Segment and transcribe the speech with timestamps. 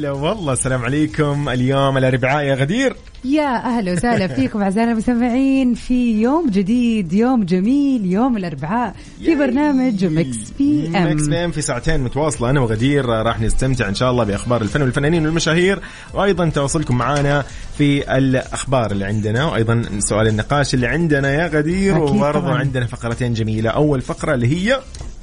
[0.00, 1.48] هلا والله السلام عليكم.
[1.48, 2.96] اليوم الأربعاء يا غدير.
[3.24, 8.94] يا أهلا وسهلا فيكم أعزائنا المستمعين في يوم جديد يوم جميل يوم الأربعاء
[9.24, 11.12] في برنامج مكس بي إم.
[11.12, 12.50] مكس بي إم في ساعتين متواصلة.
[12.50, 15.78] أنا وغدير راح نستمتع إن شاء الله بأخبار الفن والفنانين والمشاهير
[16.14, 17.44] وأيضا تواصلكم معنا
[17.78, 21.98] في الأخبار اللي عندنا وأيضا سؤال النقاش اللي عندنا يا غدير.
[21.98, 22.52] وبرضه.
[22.52, 23.70] عندنا فقرتين جميلة.
[23.70, 24.80] أول فقرة اللي هي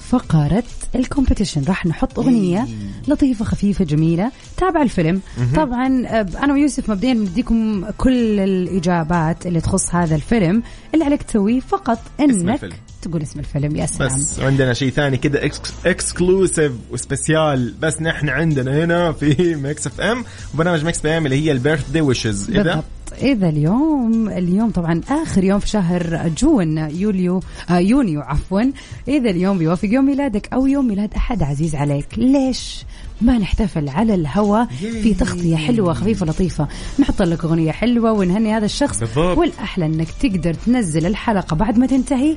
[0.09, 0.63] فقرة
[0.95, 1.63] ال competition.
[1.63, 2.67] راح نحط أغنية
[3.07, 4.31] لطيفة خفيفة جميلة.
[4.57, 5.21] تابع الفيلم.
[5.55, 10.63] طبعا آه، أنا ويوسف مبدئيا نديكم كل الإجابات اللي تخص هذا الفيلم.
[10.93, 12.73] اللي عليك تسويه فقط إنك الفيلم.
[13.01, 13.75] تقول اسم الفيلم.
[13.75, 14.15] يا سلام.
[14.15, 15.51] بس وعندنا شيء ثاني كده
[15.85, 21.25] exclusive و special بس نحن عندنا هنا في ميكس اف ام برنامج ميكس اف ام
[21.25, 22.83] اللي هي ال birthday wishes اذا بالضبط.
[23.21, 28.61] إذا اليوم اليوم طبعا آخر يوم في شهر جون يوليو آه يونيو عفوا.
[29.07, 32.07] إذا اليوم بيوافق يوم ميلادك أو يوم ميلاد أحد عزيز عليك.
[32.17, 32.85] ليش
[33.21, 36.67] ما نحتفل على الهواء في تغطية حلوة خفيفة لطيفة؟
[36.99, 38.99] نحط لك أغنية حلوة ونهني هذا الشخص.
[38.99, 39.37] بالضبط.
[39.37, 42.35] والأحلى أنك تقدر تنزل الحلقة بعد ما تنتهي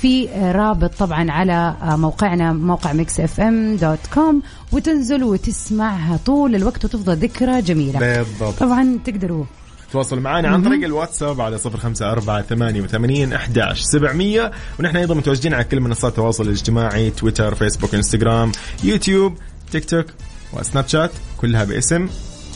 [0.00, 6.84] في رابط طبعا على موقعنا موقع ميكس اف ام dot com وتنزل وتسمعها طول الوقت
[6.84, 7.98] وتفضل ذكرى جميلة.
[7.98, 8.58] بالضبط.
[8.58, 9.44] طبعا تقدروا
[9.92, 14.50] تواصلوا معنا عن طريق الواتساب على صفر خمسة أربعة ثمانية وثمانين أحداش سبعمية.
[14.80, 18.52] ونحن أيضا متواجدين على كل منصات التواصل الاجتماعي تويتر فيسبوك إنستغرام
[18.84, 19.34] يوتيوب
[19.72, 20.06] تيك توك
[20.52, 22.08] وسناب شات كلها باسم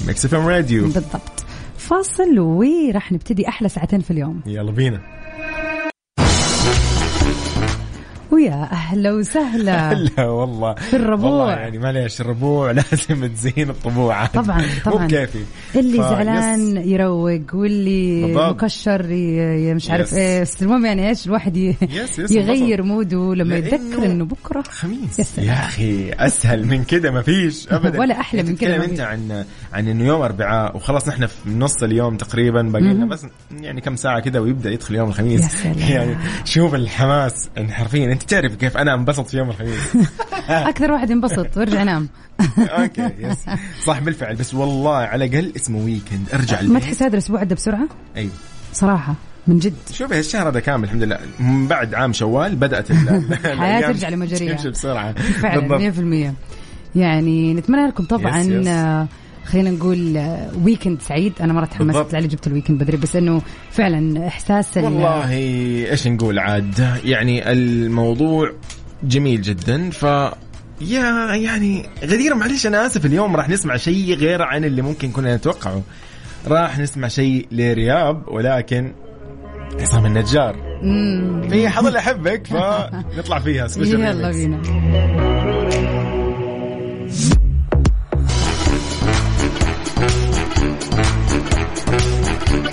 [0.07, 0.83] ميكس إف إم راديو.
[0.83, 1.45] بالضبط.
[1.79, 4.41] فاصل وراح نبتدي أحلى ساعتين في اليوم.
[4.47, 5.01] يلا بينا.
[8.37, 11.31] ويا أهلا وسهلا هلا والله في الربوع.
[11.31, 15.39] والله يعني معليش الربوع لازم تزين الطبوع طبعا طبعا مو بكيفي
[15.77, 15.97] اللي.
[15.97, 18.63] زعلان يروق واللي بالضبط.
[18.63, 19.07] مكشر
[19.75, 20.15] مش عارف yes.
[20.15, 22.83] إيه بس المهم يعني إيش الواحد ي- yes yes يغير.
[22.83, 25.39] ال mood ه لما يتذكر إنه بكرة خميس.
[25.39, 29.01] يا أخي أسهل من كده ما فيش ابدا ولا أحلى من كده أنت.
[29.01, 33.27] عن عن إنه يوم أربعاء وخلاص نحن في نص اليوم تقريبا باقي لنا بس
[33.61, 35.79] يعني كم ساعة كده ويبدأ يدخل يوم الخميس يا سلام.
[35.91, 39.97] يعني شوف الحماس يعني حرفيا أنت تعرف كيف أنا انبسط في يوم الخميس؟
[40.49, 42.09] أكثر واحد ينبسط وارجع نام.
[42.59, 43.39] okay yes.
[43.85, 47.89] صح بالفعل بس والله على الأقل اسمه weekend ارجع ما تحس هذا الأسبوع عدى بسرعة؟
[48.17, 48.31] أيوه.
[48.73, 49.15] صراحة
[49.47, 49.75] من جد.
[49.93, 51.19] شوف الشهر هذا كامل الحمد لله.
[51.41, 54.55] من بعد عام شوال بدأت ال- الحياة الأيام ترجع لمجاريها.
[54.57, 55.13] تمشي بسرعة.
[55.13, 55.93] فعلا
[56.33, 56.35] 100%
[56.97, 59.09] يعني نتمنى لكم طبعا yes، yes.
[59.47, 62.13] آه، خلينا نقول آه، weekend سعيد أنا مرة تحمست.
[62.13, 65.33] لعلي جبت ال weekend بدري بس إنه فعلا إحساس ال- والله
[65.91, 68.53] إيش نقول عاد يعني الموضوع
[69.03, 70.03] جميل جدا ف
[70.81, 75.37] يا يعني غدير معلش أنا آسف اليوم راح نسمع شيء غير عن اللي ممكن كنا
[75.37, 75.83] نتوقعه
[76.47, 78.93] راح نسمع شيء لرياض ولكن
[79.81, 81.49] عصام النجار مم.
[81.51, 84.31] في حظل أحبك فنطلع فيها special يلا.
[84.31, 84.63] بينا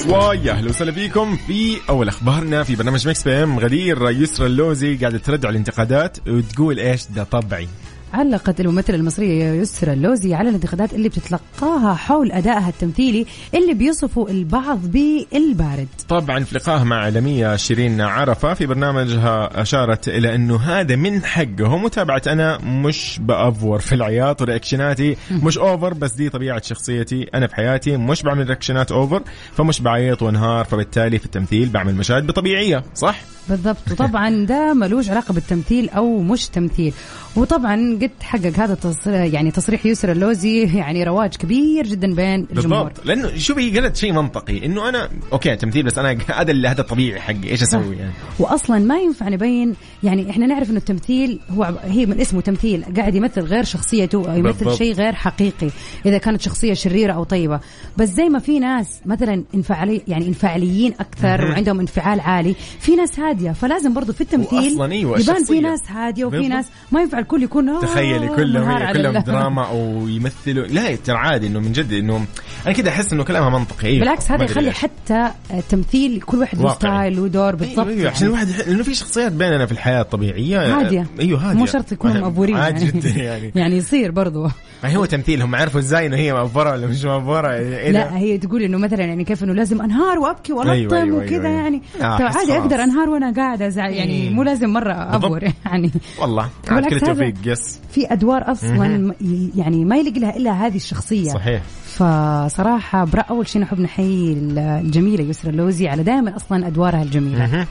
[0.10, 4.96] ويا أهلا وسهلا فيكم في أول أخبارنا في برنامج مكس بي ام غدير يسرا اللوزي
[4.96, 7.68] قاعدة ترد على الانتقادات وتقول إيش ده طبعي.
[8.14, 13.26] علقت الممثلة المصرية يسرا اللوزي على الانتقادات اللي بتتلقاها حول أدائها التمثيلي
[13.56, 20.36] اللي بيصفوا البعض بالبارد؟ طبعا في لقائها مع الإعلامية شيرين عرفة في برنامجها أشارت إلى
[20.36, 21.84] أنه هذا من حقهم.
[21.84, 26.62] متابعة أنا مش ب over في العياط و reaction اتي مش over بس دي طبيعة
[26.62, 27.98] شخصيتي أنا في حياتي.
[27.98, 29.24] مش بعمل reaction ات over
[29.58, 30.66] فمش بعيط وانهار.
[30.66, 33.92] فبالتالي في التمثيل بعمل مشاهد بطبيعية صح؟ بالضبط.
[33.92, 36.94] وطبعا ده ملوش علاقة بالتمثيل أو مش تمثيل.
[37.36, 42.84] وطبعا قد حقق هذا التصريح يعني تصريح يسرا اللوزي يعني رواج كبير جدا بين الجمهور.
[42.84, 43.06] بالضبط.
[43.06, 47.20] لأنه شوفي قالت شيء منطقي إنه أنا أوكي تمثيل بس أنا هذا اللي هذا الطبيعي
[47.20, 48.12] حقي إيش أسوي؟ يعني.
[48.40, 53.16] واصلا ما ينفع نبين يعني إحنا نعرف إنه التمثيل هو هي من اسمه تمثيل قاعد
[53.16, 54.78] يمثل غير شخصيته أو يمثل.
[54.78, 55.70] شيء غير حقيقي
[56.06, 57.60] إذا كانت شخصية شريرة أو طيبة.
[57.98, 63.20] بس زي ما في ناس مثلا انفعالي يعني انفعاليين أكثر وعندهم انفعال عالي في ناس
[63.20, 63.52] هادية.
[63.52, 65.60] فلازم برضو في التمثيل وأصلاً أيوة، يبان في.
[65.60, 66.48] ناس هادية وفي.
[66.48, 71.48] ناس ما ينفع الكل يكون آه تخيلي كلهم كلهم دراما أو يمثلوا لا ترى عادي
[71.48, 72.26] إنه من جد إنه
[72.66, 74.00] أنا كده أحس إنه كلامها منطقي أيوة.
[74.00, 74.72] بالعكس هذا يخلي.
[74.72, 76.74] حتى التمثيل كل واحد له.
[76.74, 80.80] style ودور بالضبط أيوه, أيوة عشان الواحد يح- لأنه في شخصيات بيننا في الحياة الطبيعية
[80.80, 84.48] هادية أيوه هادية مو شرط يكونوا مأفورين عادي يعني جدا يعني يعني يصير برضو
[84.84, 88.38] ما هو تمثيل هم عرفوا إزاي إنه هي مأفورة ولا مش مأفورة إيه لا؟ هي
[88.38, 91.62] تقول إنه مثلا يعني كيف إنه لازم أنهار وأبكي وألطم أيوة، أيوة، وكذا أيوة.
[91.62, 92.58] يعني آه، عادي.
[92.58, 94.30] أقدر أنهار وأنا قاعدة يعني.
[94.30, 94.94] مو لازم مرة.
[94.94, 95.92] over يعني
[96.22, 99.14] والله عاد كل التوفيق yes في أدوار أصلا
[99.56, 101.32] يعني ما يلق لها إلا هذه الشخصية.
[101.32, 101.62] صحيح.
[101.86, 107.68] فصراحة برافو أول شيء نحب نحيي الجميلة يسرا اللوزي على دائما أصلا أدوارها الجميلة.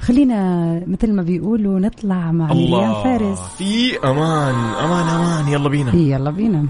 [0.00, 3.38] خلينا مثل ما بيقولوا نطلع مع مليان فارس.
[3.58, 5.48] في أمان أمان أمان.
[5.48, 5.94] يلا بينا.
[5.94, 6.66] يلا بينا.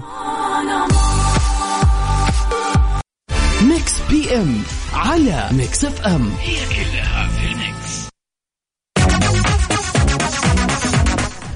[3.69, 4.57] Mix PM
[4.93, 6.29] على Mix FM.
[6.39, 7.00] هي كلها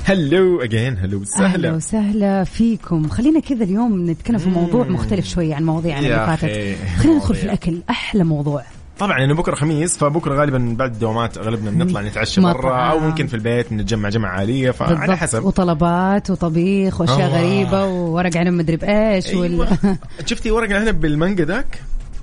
[0.07, 5.53] هلو اجين هلو أهلا سهلا وسهلا فيكم خلينا كذا اليوم نتكلم في موضوع مختلف شوي
[5.53, 7.43] عن مواضيعنا اللي فاتت خلينا ندخل في.
[7.43, 8.63] الأكل أحلى موضوع
[8.99, 12.41] طبعا انه بكرة خميس فبكرة غالبا بعد الدوامات اغلبنا بنطلع نتعشى.
[12.41, 15.17] برا أو ممكن في البيت نتجمع جمعه عاليه فعلى.
[15.17, 17.37] حسب وطلبات وطبيخ وأشياء آه.
[17.39, 19.51] غريبة وورق عنب مدري بإيش وال...
[19.51, 19.97] أيوة.
[20.25, 21.81] شفتي ورق العنب بالمانجا ذاك؟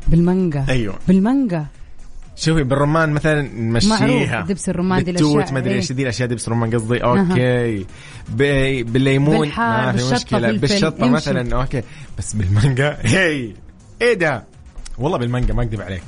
[0.09, 1.67] بالمانجا أيوه بالمانجا
[2.37, 4.01] شوفي بالرمان مثلا نمشيها.
[4.01, 5.77] معروف، دبس الرمان دي بالتوت الأشياء، ما ادري إيه.
[5.77, 6.99] إيش دي الأشياء دبس الرمان قصدي.
[7.05, 7.87] أوكي.
[8.83, 9.49] بالليمون.
[9.49, 10.53] ما في مشكلة.
[10.53, 11.09] بالشطة.
[11.09, 11.57] مثلا.
[11.57, 11.83] أوكي.
[12.19, 12.99] بس بالمانجا.
[13.03, 13.53] هي.
[14.03, 14.45] إيه ده؟
[14.99, 16.03] والله بالمانجا ما أكذب عليك.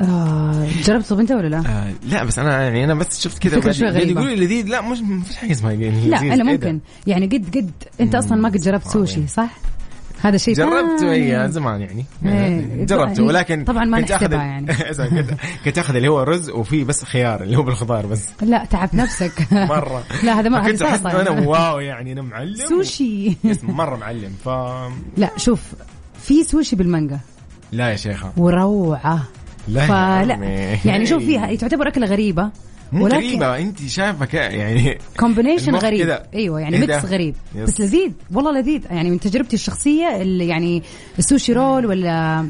[0.00, 3.90] آه جربت طب أنت ولا لا؟ آه لا بس أنا يعني أنا بس شفت كذا
[3.90, 4.20] غريبة.
[4.20, 4.66] يقولوا لي لذيذ.
[4.66, 6.08] لا مش ما فيش حاجة اسمها لذيذ.
[6.08, 6.80] لا إيه أنا ده؟ ممكن.
[7.06, 7.70] يعني قد قد.
[8.00, 9.58] أنت أصلا ما قد جربت سوشي صح؟
[10.22, 11.12] هذا شيء جربته.
[11.12, 12.04] اي زمان يعني.
[12.24, 12.84] إيه.
[12.84, 14.72] جربته ولكن طبعاً ما كنت نحسبها يعني.
[14.90, 15.24] اسمع،
[15.64, 18.28] كنت آخذ اللي هو رز وفيه بس خيار اللي هو بالخضار بس.
[18.42, 19.32] لا تعب نفسك.
[19.52, 20.04] مرة.
[20.24, 21.46] لا هذا ما كنت أحس أنا يعني.
[21.46, 22.54] wow يعني أنا معلم.
[22.68, 23.36] سوشي.
[23.62, 24.48] مرة معلم ف
[25.16, 25.60] لا شوف
[26.22, 27.20] في سوشي بالمانجا.
[27.72, 28.32] لا يا شيخة.
[28.36, 29.22] وروعة.
[29.68, 30.34] لا فلا.
[30.84, 32.50] يعني شوف فيها تعتبر أكلة غريبة.
[32.92, 36.22] مو ولكن غريبة انت شايفة يعني combination غريب كده.
[36.34, 37.70] أيوه يعني إيه mix؟ غريب yes.
[37.70, 40.82] بس لذيذ والله لذيذ يعني من تجربتي الشخصية اللي يعني
[41.18, 42.46] السوشي roll ولا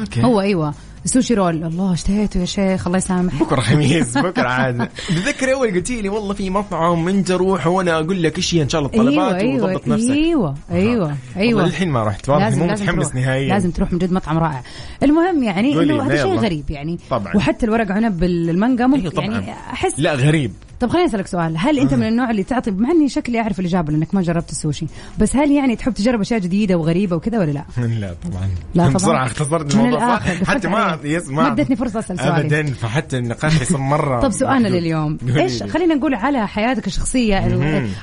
[0.00, 0.74] okay هو أيوه
[1.06, 1.64] السوشي roll.
[1.64, 2.86] الله اشتهيته يا شيخ.
[2.86, 4.88] الله يسامح بكرة خميس بكرة عاد.
[5.10, 8.68] بتذكر أول قلت لي والله في مطعم انت روح وأنا أقول لك إيش هي إن
[8.68, 10.10] شاء الله الطلبات أيوه وضبط نفسك.
[10.10, 12.28] أيوه أيوه أيوه والله للحين ما رحت.
[12.28, 13.14] واضح لازم مو متحمس.
[13.14, 13.48] نهائيا.
[13.48, 14.62] لازم تروح من جد مطعم رائع.
[15.02, 16.34] المهم يعني إنه هذا شيء.
[16.36, 16.98] غريب يعني.
[17.10, 17.36] طبعاً.
[17.36, 19.26] وحتى الورق عنب بالمانجا ممكن أيوة طبعاً.
[19.26, 20.52] يعني أحس لا غريب.
[20.80, 23.92] طب خليني أسألك سؤال هل أنت من النوع اللي تعطي مع إني شكلي أعرف الإجابة
[23.92, 24.86] لأنك ما جربت السوشي
[25.18, 27.64] بس هل يعني تحب تجرب أشياء جديدة وغريبة وكذا ولا لا
[28.00, 28.94] لا طبعا لا طبعاً.
[28.94, 30.98] بسرعة اختصرت الموضوع حتى ما.
[31.04, 34.68] يس ما ادتني فرصة أسأل سؤالي ابدا فحتى النقاش يصير مرة طب سؤالنا.
[34.68, 35.68] لليوم إيش لي.
[35.68, 37.36] خلينا نقول على حياتك الشخصية.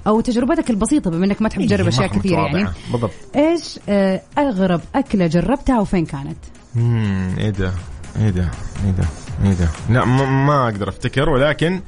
[0.08, 2.70] أو تجربتك البسيطة بما إنك ما تحب تجرب إيه، أشياء كثيرة يعني.
[2.92, 6.38] بالضبط إيش آه، أغرب أكلة جربتها وفين كانت؟
[6.76, 7.72] امم إيه ده
[8.20, 8.48] إيه ده
[8.86, 9.06] إيه ده
[9.46, 11.82] إيه ده لا ما أقدر أفتكر ولكن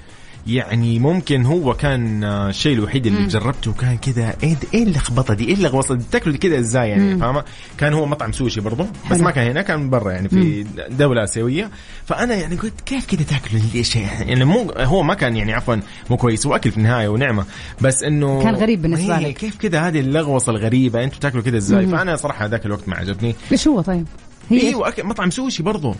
[0.47, 5.47] يعني ممكن هو كان آه، الشيء الوحيد اللي جربته كان كذا إيه إيه اللخبطه دي
[5.47, 7.43] إيه اللغوصه دي تاكلوا كذا إزاي يعني فاهمة؟
[7.77, 9.19] كان هو مطعم سوشي برضه بس.
[9.19, 11.69] ما كان هنا كان برا يعني في دولة آسيوية.
[12.05, 15.75] فأنا يعني قلت كيف كذا تاكلوا؟ ليش يعني؟ مو هو ما كان يعني عفوا
[16.09, 17.45] مو كويس هو أكل في النهاية ونعمة.
[17.81, 19.33] بس إنه كان غريب بالنسبة إيه، لك.
[19.33, 23.35] كيف كذا هذه اللغوصه الغريبه أنتوا تاكلوا كذا إزاي؟ فأنا صراحة ذاك الوقت ما عجبني.
[23.51, 24.05] إيش هو طيب؟
[24.49, 25.95] هي؟ أيوه مطعم سوشي برضه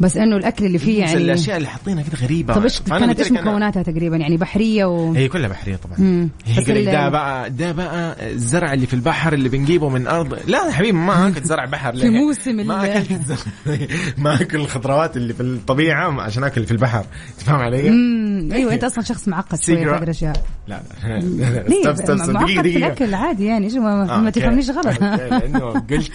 [0.00, 2.54] بس إنه الأكل اللي فيه يعني الأشياء اللي حاطينها كده غريبة.
[2.54, 5.98] طب إيش كانت إيش مكوناتها تقريبا؟ يعني بحرية و هي كلها بحرية طبعا.
[5.98, 6.28] مم.
[6.46, 10.38] هي بس ال- ده بقى ده بقى الزرع اللي في البحر اللي بنجيبه من ارض
[10.46, 13.76] لا يا حبيبي ما أكل زرع بحر في؟ موسم ما اكلت الزرع-
[14.24, 17.04] ما أكل الخضروات اللي في الطبيعة عشان أكل في البحر.
[17.38, 20.42] تفهم علي؟ امم أيوه أنت أصلا شخص معقد شوية في الأشياء.
[20.68, 21.18] لا لا.
[21.68, 24.30] ليه؟ stop stop في دقيقة الأكل عادي يعني شو ما, آه، ما.
[24.30, 25.00] تفهمنيش غلط.
[25.00, 26.10] لأنه قلت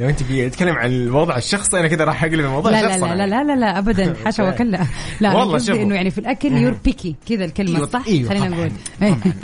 [0.00, 3.00] لو أنت بتتكلم عن الوضع الشخصي أنا كده راح أقلب الموضوع لا لا شخصي.
[3.00, 4.14] لا لا لا لا, لا ابدا.
[4.24, 4.80] حاشا وكلا.
[5.20, 5.82] لا والله شوفوا.
[5.82, 8.48] إنه يعني في الأكل you're picky كذا الكلمة أيوه صح؟ أيوه خلينا.
[8.48, 8.70] نقول.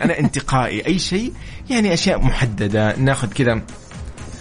[0.05, 0.87] أنا انتقائي.
[0.87, 1.33] أي شيء
[1.71, 2.97] يعني أشياء محددة.
[2.97, 3.63] ناخذ كذا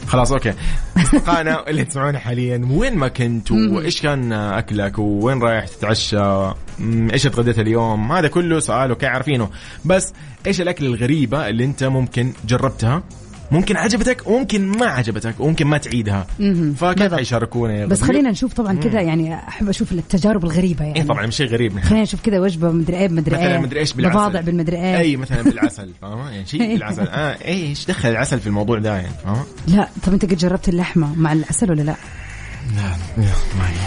[0.09, 0.53] خلاص okay.
[0.97, 6.51] أصدقائنا اللي تسمعونا حاليا وين ما كنت وإيش كان أكلك؟ وين رايح تتعشى؟
[7.13, 9.49] إيش اتغديت اليوم؟ هذا كله سؤال okay عارفينه.
[9.85, 10.13] بس
[10.47, 13.03] إيش الاكل الغريبة اللي أنت ممكن جربتها؟
[13.51, 16.27] ممكن عجبتك وممكن ما عجبتك وممكن ما تعيدها.
[16.77, 17.13] فكيف.
[17.13, 20.99] حيشاركونا يا بس؟ خلينا نشوف طبعا كذا يعني أحب أشوف التجارب الغريبة يعني.
[20.99, 21.79] إيه طبعا مش شيء غريب.
[21.79, 23.43] خلينا نشوف كذا وجبة مدري إيه مدري إيه.
[23.47, 24.17] مثلا مدري إيش بالعسل.
[24.17, 24.97] ضفادع بالمدري إيه.
[24.97, 27.07] أي مثلا بالعسل فاهمة؟ يعني شيء بالعسل.
[27.07, 31.15] آه إيش دخل العسل في الموضوع ده يعني فاهمة؟ لا طب أنت قد جربت اللحمة
[31.15, 31.95] مع العسل ولا لا؟
[32.75, 32.95] لا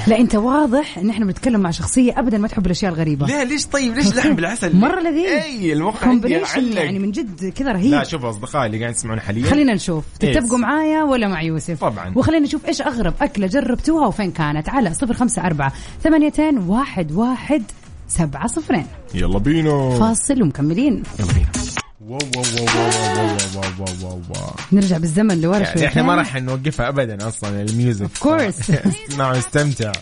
[0.07, 3.27] لا انت واضح ان إحنا بنتكلم مع شخصية ابدا ما تحب الأشياء الغريبة.
[3.27, 5.29] لا ليش طيب؟ ليش لحم بالعسل؟ مرة لذيذ.
[5.29, 6.41] اي المخ عندي
[6.75, 7.91] يعني من جد كذا رهيب.
[7.91, 9.51] لا شوف أصدقائي اللي قاعدين يسمعونا حاليا.
[9.51, 10.05] خلينا نشوف.
[10.23, 10.35] إيه.
[10.35, 12.13] تتفقوا معايا ولا مع يوسف؟ طبعاً.
[12.17, 14.69] وخلينا نشوف إيش أغرب أكلة جربتوها وفين كانت.
[14.69, 15.73] على صفر خمسة أربعة
[16.05, 17.63] ثمانيتين واحد واحد
[18.09, 18.87] سبعة صفرين.
[19.15, 19.99] يلا بينا.
[19.99, 21.03] فاصل ومكملين.
[21.21, 21.72] يلا بينا.
[22.09, 26.03] wow wow wow wow wow wow wow wow wow نرجع بالزمن لورا يعني شوي إحنا
[26.03, 28.71] ما راح نوقفها ابدا أصلا ال music of course.
[29.11, 29.93] اسمع واستمتع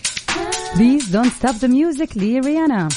[0.75, 2.89] Please don't stop the music لريانا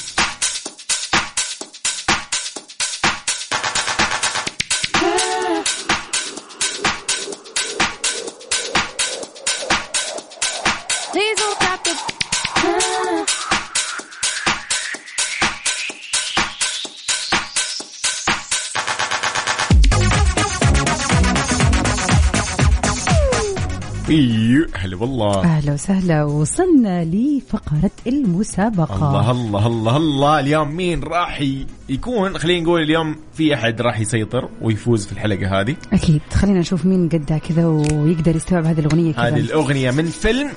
[24.15, 25.43] أيوه هلا والله.
[25.43, 26.23] أهلا وسهلا.
[26.23, 28.95] وصلنا لفقرة المسابقة.
[28.95, 30.39] الله الله الله الله.
[30.39, 31.43] اليوم مين راح
[31.89, 35.75] يكون؟ خلينا نقول اليوم في أحد راح يسيطر ويفوز في الحلقة هذه.
[35.93, 36.21] أكيد.
[36.33, 39.27] خلينا نشوف مين قدها كذا ويقدر يستوعب هذه الأغنية كذا.
[39.27, 40.49] هذه الأغنية من فيلم.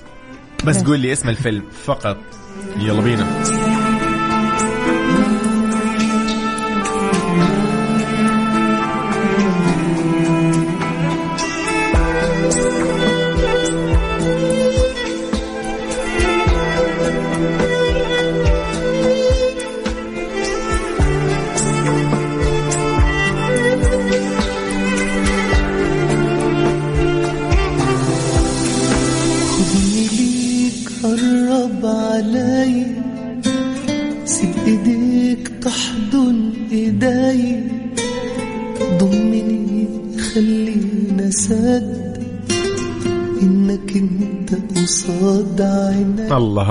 [0.65, 2.17] بس قول لي اسم الفيلم فقط.
[2.79, 3.78] يلا بينا.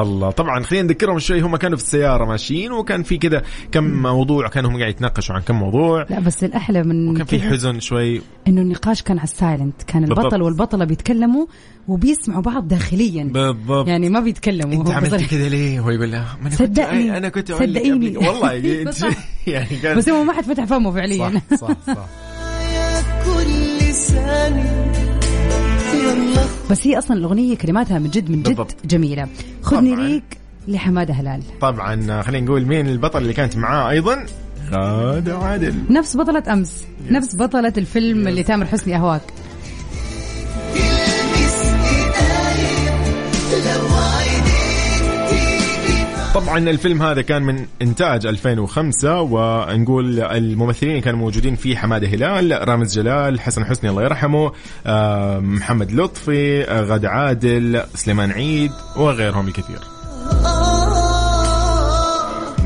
[0.02, 0.32] الله الله.
[0.32, 4.72] طبعا خلينا نذكرهم شوي هم كانوا في السيارة ماشيين وكان في كذا كم موضوع كانوا
[4.72, 6.06] هم قاعد يتناقشوا عن كم موضوع.
[6.10, 8.22] لا بس الأحلى من وكان في حزن شوي.
[8.48, 9.84] إنه النقاش كان على السايلنت.
[9.84, 10.20] كان بالضبط.
[10.20, 11.46] البطل والبطلة بيتكلموا
[11.88, 13.24] وبيسمعوا بعض داخليا.
[13.24, 13.88] بالضبط.
[13.88, 14.74] يعني ما بيتكلموا.
[14.74, 15.30] إنت عملت.
[15.30, 17.18] كذا ليه؟ هو يقول لها ما صدقني.
[17.18, 18.18] أنا كنت صدقيني.
[18.18, 19.10] والله انت صح.
[19.48, 21.42] يعني كان بس هو ما حد فتح فمه فعليا.
[21.52, 22.08] صح صح صح.
[26.72, 28.76] بس هي أصلا الأغنية كلماتها من جد من جد بالضبط.
[28.86, 29.28] جميلة.
[29.62, 29.96] خذني.
[29.96, 31.42] ليك لحمادة هلال.
[31.62, 34.26] طبعا خلينا نقول مين البطل اللي كانت معاه أيضا؟
[34.72, 35.74] غادة عادل.
[35.90, 39.22] نفس بطلة أمس نفس بطلة الفيلم اللي تامر حسني أهواك.
[46.40, 52.68] طبعا الفيلم هذا كان من إنتاج 2005 ونقول الممثلين اللي كانوا موجودين فيه حمادة هلال
[52.70, 54.52] رامز جلال حسن حسني الله يرحمه
[55.40, 59.80] محمد لطفي غادة عادل سليمان عيد وغيرهم الكثير.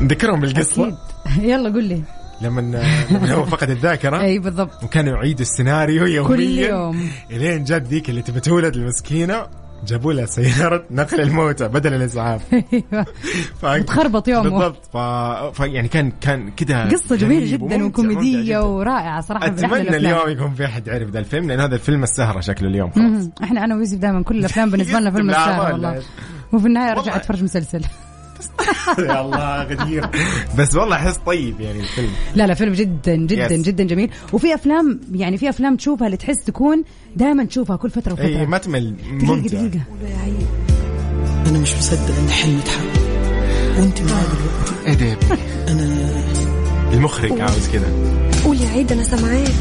[0.02, 0.96] نذكرهم بالقصة؟ أكيد.
[1.50, 2.02] يلا قول لي.
[2.40, 4.20] لما هو فقد الذاكرة.
[4.24, 4.84] أي بالضبط.
[4.84, 6.36] وكانوا يعيدوا السيناريو يوميا.
[6.36, 7.10] كل يوم.
[7.30, 9.61] إلين جت ذيك اللي تبي تولد المسكينة.
[9.86, 13.06] جابوا لها سيارة نقل الموتى بدل الاسعاف أيوة.
[13.62, 13.66] ف...
[13.66, 14.96] تخربط يومه بالضبط ف...
[15.56, 15.60] ف...
[15.60, 18.58] يعني كان كان كذا قصة جميلة جدا وكوميدية.
[18.58, 19.94] ورائعة صراحة الأفلام.
[19.94, 23.28] اليوم يكون في أحد يعرف ذا الفيلم لأن هذا الفيلم السهرة شكله اليوم خلاص.
[23.42, 26.02] إحنا أنا ويوسف دائما كل الأفلام بالنسبة لنا فيلم ما والله.
[26.52, 27.02] وفي النهاية والله.
[27.02, 27.82] رجعت أتفرج مسلسل
[29.08, 30.06] يا الله غدير.
[30.58, 32.10] بس والله أحس طيب يعني الفيلم.
[32.34, 33.52] لا لا فيلم جدا جدا Yes.
[33.66, 34.10] جدا جميل.
[34.32, 36.84] وفي أفلام يعني في أفلام تشوفها اللي تحس تكون
[37.16, 38.44] دائما تشوفها كل فترة اي وفترة.
[38.46, 39.58] ما تمل دقيقة ممتع.
[39.58, 39.80] دقيقة
[41.46, 43.02] أنا مش مصدق إن حلمي اتحقق.
[43.78, 46.12] وأنت معايا دلوقتي إيه ده يا ابني؟ أنا
[46.92, 47.86] المخرج عاوز كذا
[48.44, 49.52] قول يا عيد أنا سامعاك.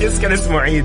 [0.00, 0.84] yes كان اسمه عيد.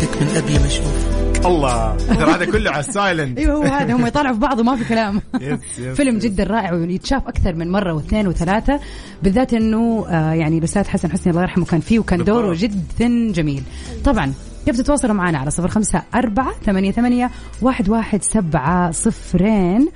[0.00, 3.38] بدك من قبل ما أشوف الله ترى هذا كله على ال silent.
[3.38, 5.22] أيوه هو هذا هم يطالعوا في بعض وما في كلام.
[5.40, 8.80] yes yes فيلم جدا رائع ويتشاف أكثر من مرة واثنين وثلاثة
[9.22, 12.54] بالذات إنه آه يعني الأستاذ حسن حسني الله يرحمه كان فيه وكان دوره.
[12.58, 13.62] جدا جميل.
[14.04, 14.32] طبعا
[14.66, 17.30] كيف تتواصلوا معنا على صفر خمسة أربعة ثمانية ثمانية
[17.62, 19.88] واحد واحد سبعة صفرين؟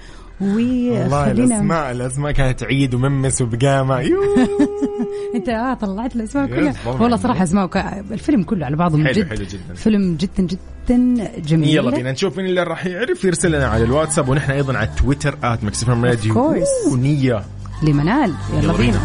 [0.49, 4.01] وخلينا الأسماء الأسماء كانت عيد وممس وبقامة.
[5.35, 6.75] أنت آه طلعت الأسماء كلها.
[7.01, 7.71] والله صراحة أسماء
[8.11, 9.29] الفيلم كله على بعضه من حلو، جد.
[9.29, 9.75] حلو جداً.
[9.75, 11.69] فيلم جدا جدا جميل.
[11.69, 15.39] يلا بينا نشوف مين اللي راح يعرف يرسل لنا على الواتساب ونحن أيضا على تويتر
[15.45, 16.55] ات مكسفم راديو.
[16.93, 17.45] ونية
[17.83, 18.35] لمنال.
[18.53, 19.01] يلا, يلا بينا.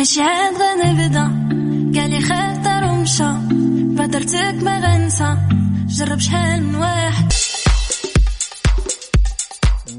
[0.00, 1.22] مش عاد نبدا
[2.00, 3.32] قال لي خاطر ومشى.
[3.96, 5.36] بادرتك ما غنسى.
[5.88, 7.32] جرب شحال من واحد.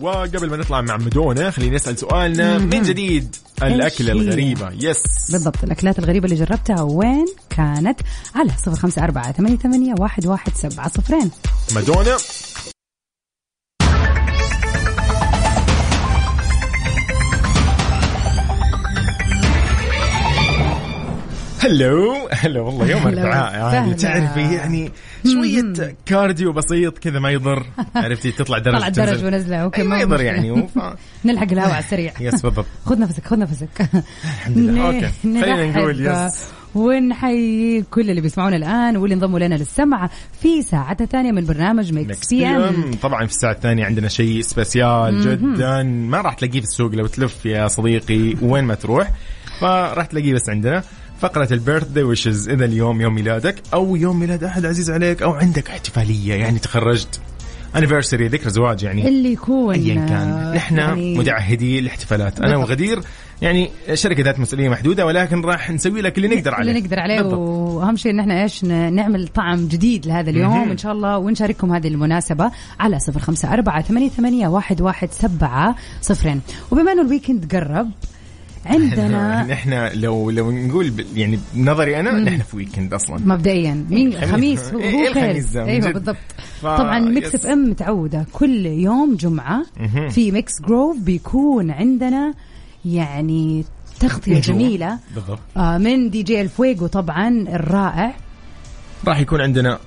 [0.02, 2.58] وقبل ما نطلع مع مدونة خلينا نسأل سؤالنا.
[2.58, 5.64] من جديد الأكلة هي؟ الغريبة؟ يس بالضبط.
[5.64, 8.00] الأكلات الغريبة اللي جربتها وين كانت؟
[8.36, 11.32] على صفر خمسة أربعة ثمانية ثمانية واحد واحد سبعة صفرين.
[11.76, 12.18] مدونة.
[21.60, 23.94] hello هلا والله يوم هلا أربعاء يعني.
[23.94, 24.92] تعرفي يعني
[25.26, 27.66] شوية cardio بسيط كذا ما يضر.
[27.96, 29.26] عرفتي؟ تطلع درجة طلع تنزل.
[29.26, 30.22] ونزلة okay ما يضر.
[30.22, 30.68] يعني
[31.26, 32.14] نلحق الهواء على السريع.
[32.22, 32.66] yes بالضبط.
[32.86, 33.90] خذ نفسك خذ نفسك.
[34.24, 34.88] الحمد لله.
[34.88, 35.10] okay.
[35.24, 36.46] خلينا نقول yes.
[36.76, 40.10] ونحيي كل اللي بيسمعونا الآن واللي انضموا لنا للسمع
[40.42, 45.84] في ساعتها الثانية من برنامج Mix PM طبعا في الساعة الثانية عندنا شيء special جدا.
[45.84, 49.12] ما راح تلاقيه في السوق لو تلف يا صديقي وين ما تروح.
[49.62, 50.84] فراح تلاقيه بس عندنا.
[51.22, 55.34] فقرة البيرث داي ويشز إذا اليوم يوم ميلادك أو يوم ميلاد أحد عزيز عليك أو
[55.34, 57.20] عندك احتفالية يعني تخرجت.
[57.76, 59.08] انيفرساري ذكرى زواج يعني.
[59.08, 59.76] اللي يكون.
[59.76, 60.30] ايا كان.
[60.30, 62.58] آه، نحن يعني متعهدين الاحتفالات أنا.
[62.58, 63.00] وغدير
[63.42, 66.70] يعني شركة ذات مسؤولية محدودة ولكن راح نسوي لك اللي نقدر عليه.
[66.70, 67.22] اللي نقدر عليه.
[67.22, 67.40] بالضبط.
[67.40, 70.72] وأهم شيء إن إحنا إيش نعمل طعم جديد لهذا اليوم.
[70.72, 71.18] إن شاء الله.
[71.18, 76.42] ونشارككم هذه المناسبة على صفر خمسة أربعة ثمانية ثمانية واحد واحد سبعة صفرين.
[76.72, 77.92] وبما إنه ال weekend قرب
[78.66, 83.20] عندنا نحن لو لو نقول يعني بنظري أنا نحن في weekend أصلا.
[83.26, 83.86] مبدئيا.
[83.90, 84.32] مين الخميس.
[84.32, 85.92] خميس هو إيه الخميس أيوه.
[85.92, 86.16] بالضبط.
[86.62, 87.36] ف- طبعا Mix.
[87.36, 88.26] FM متعودة.
[88.34, 89.66] كل يوم جمعة.
[90.10, 92.34] في Mix Groove بيكون عندنا
[92.86, 93.66] يعني
[94.00, 94.40] تغطية.
[94.40, 95.00] جميلة.
[95.16, 95.40] بالضبط.
[95.58, 98.16] آه، من دي جي الفويجو طبعا الرائع.
[99.08, 99.80] راح يكون عندنا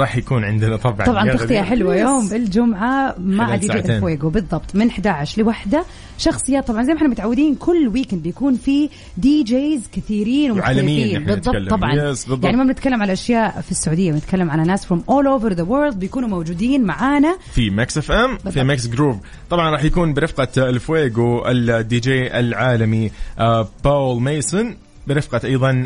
[0.00, 1.62] راح يكون عندنا طبعا طبعا.
[1.62, 2.00] حلوة yes.
[2.02, 3.90] يوم الجمعة مع خلال دي جي ساعتين.
[3.90, 5.84] الفويجو بالضبط من 11 لوحدة
[6.18, 11.70] شخصيات طبعا زي ما إحنا متعودين كل weekend بيكون في DJs كثيرين ومختلفين نحن بالضبط.
[11.70, 12.44] طبعا yes، بالضبط.
[12.44, 15.96] يعني ما بنتكلم على أشياء في السعودية بنتكلم على ناس from all over the world
[15.96, 18.62] بيكونوا موجودين معانا في Mix FM في.
[18.64, 19.16] Mix Groove
[19.50, 24.76] طبعا راح يكون برفقة الفويجو الدي جي العالمي آه، باول ميسون
[25.06, 25.84] برفقة أيضا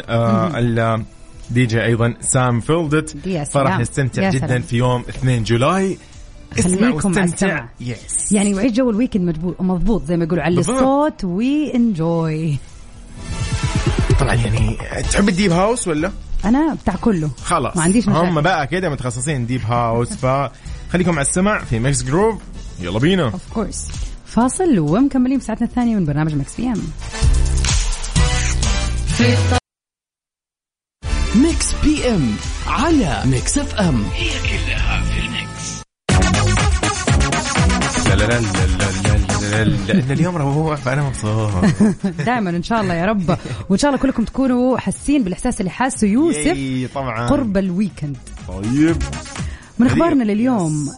[1.52, 3.16] الدي جي أيضا سام فيلدت.
[3.50, 3.78] فراح.
[3.78, 4.62] نستمتع جدا سلام.
[4.62, 5.98] في يوم 2 July.
[6.58, 7.24] اسمع واستمتع.
[7.24, 7.68] السمع.
[7.80, 10.60] yes يعني وعيش جو ال weekend مضبوط زي ما يقولوا على.
[10.60, 11.24] الصوت.
[11.24, 12.56] we enjoy
[14.20, 14.76] طبعا يعني
[15.10, 16.12] تحب ال deep house ولا؟
[16.44, 17.30] أنا بتاع كله.
[17.44, 17.76] خلاص.
[17.76, 18.26] ما عنديش مشاكل.
[18.26, 22.42] هم بقى كده متخصصين deep house فخليكم على السمع في Mix Groove
[22.80, 23.24] يلا بينا.
[23.24, 23.88] of course
[24.26, 26.82] فاصل ومكملين في ساعتنا الثانية من برنامج Mix PM
[29.20, 29.61] Mix
[32.08, 32.34] PM
[32.66, 35.82] على Mix FM هي كلها في ال Mix
[39.88, 41.50] لأن اليوم ربوع فانا مبسوط
[42.26, 46.06] دائما ان شاء الله يا رب وان شاء الله كلكم تكونوا حاسين بالاحساس اللي حاسه
[46.06, 46.58] يوسف
[46.94, 48.16] طبعا قرب ال weekend
[48.48, 48.96] طيب
[49.78, 50.88] من اخبارنا لليوم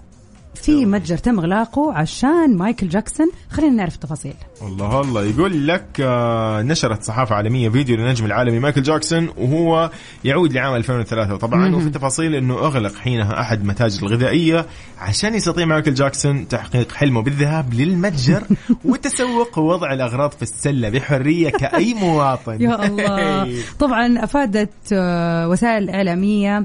[0.64, 4.35] في متجر تم اغلاقه عشان مايكل جاكسون؟ خلينا نعرف التفاصيل.
[4.62, 5.24] الله الله.
[5.24, 9.90] يقول لك آه، نشرت صحافة عالمية فيديو للنجم العالمي مايكل جاكسون وهو
[10.24, 14.66] يعود لعام 2003 وطبعا وفي تفاصيل إنه أغلق حينها أحد متاجر الغذائية
[14.98, 18.42] عشان يستطيع مايكل جاكسون تحقيق حلمه بالذهاب للمتجر
[18.85, 22.62] وتسوق ووضع الأغراض في السلة بحرية كأي مواطن.
[22.62, 23.62] يا الله.
[23.81, 26.64] طبعا أفادت آه، وسائل إعلامية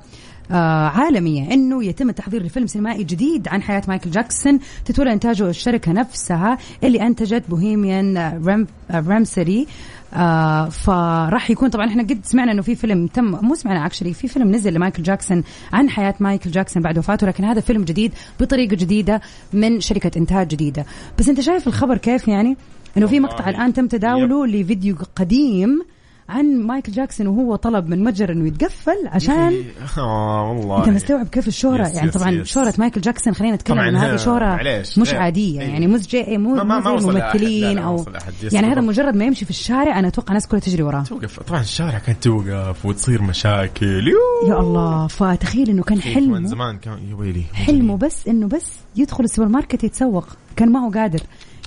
[0.51, 4.59] عالمية إنه يتم التحضير لفيلم سينمائي جديد عن حياة مايكل جاكسون.
[4.85, 9.67] تتولى إنتاجه الشركة نفسها اللي أنتجت Bohemian Rhapsody
[10.13, 14.27] آه فراح يكون طبعا إحنا قد سمعنا إنه في فيلم تم مو سمعنا actually في
[14.27, 18.75] فيلم نزل لمايكل جاكسون عن حياة مايكل جاكسون بعد وفاته لكن هذا فيلم جديد بطريقة
[18.75, 19.21] جديدة
[19.53, 20.85] من شركة إنتاج جديدة.
[21.19, 22.57] بس أنت شايف الخبر كيف يعني؟
[22.97, 23.49] إنه في مقطع.
[23.49, 25.81] الآن تم تداوله لفيديو قديم
[26.29, 29.63] عن مايكل جاكسون وهو طلب من متجر إنه يتقفل عشان
[29.97, 30.79] آه والله.
[30.79, 32.47] أنت مستوعب كيف الشهرة؟ yes، يعني yes، طبعا yes.
[32.47, 35.19] شهرة مايكل جاكسون خلينا نتكلم انه هذه شهره معليش، مش غير.
[35.21, 35.59] عاديه.
[35.59, 37.33] يعني مو زي مو ما- ما- وصل لا،
[37.73, 38.05] لا، أو
[38.51, 38.81] يعني هذا.
[38.81, 41.03] مجرد ما يمشي في الشارع أنا أتوقع الناس كلها تجري وراه.
[41.03, 41.39] توقف.
[41.39, 43.85] طبعا الشارع كانت توقف وتصير مشاكل.
[44.07, 44.49] يو.
[44.53, 48.65] يا الله فتخيل إنه كان من حلمه زمان كان يا ويلي حلمه بس إنه بس
[48.95, 50.27] يدخل السوبر ماركت يتسوق.
[50.55, 51.19] كان ما هو قادر.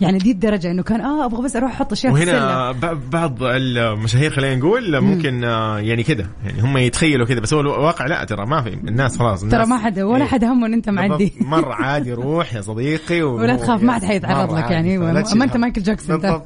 [0.03, 2.73] يعني دي الدرجة إنه كان آه أبغى بس أروح أحط أشياء وهنا
[3.13, 8.07] بعض المشاهير خلينا نقول ممكن آه، يعني كده يعني هم يتخيلوا كده بس هو الواقع
[8.07, 10.29] لا ترى ما في الناس خلاص ترى الناس ما حد ولا إيه.
[10.29, 11.33] حد همه إن أنت معدي.
[11.41, 13.35] مرة عادي روح يا صديقي و...
[13.41, 14.99] ولا تخاف، ما حد حيتعرض لك يعني.
[14.99, 15.61] ما هم.
[15.61, 16.21] مايكل جاكسون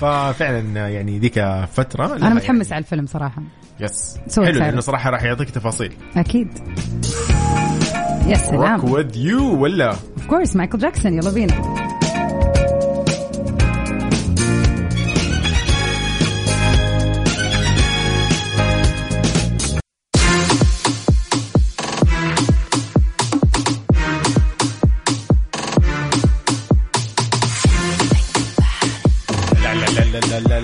[0.00, 3.42] ففعلا يعني ذيك فترة أنا متحمس على الفيلم صراحة.
[3.80, 4.58] yes حلو.
[4.58, 5.92] لأنه صراحة راح يعطيك تفاصيل.
[6.16, 6.48] أكيد.
[8.26, 8.80] يا سلام.
[8.80, 11.87] Rock with You ولا؟ اوف كورس مايكل جاكسون يلا بينا.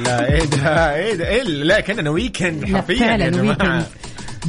[0.05, 3.47] لا إيه ده إيه ده إيه لا كأننا weekend حرفيا يا فعلا جماعة.
[3.49, 3.87] weekend